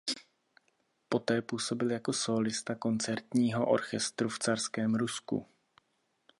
[1.09, 5.47] Poté působil jako sólista koncertního orchestru v carském Rusku.